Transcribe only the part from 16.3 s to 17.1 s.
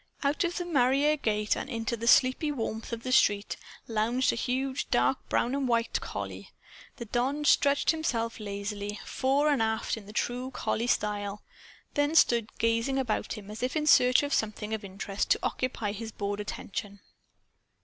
attention.